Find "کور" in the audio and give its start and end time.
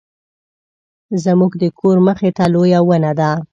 1.79-1.97